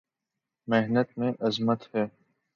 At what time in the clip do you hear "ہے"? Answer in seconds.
1.95-2.05